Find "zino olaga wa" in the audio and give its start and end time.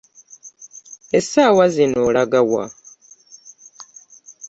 1.75-2.65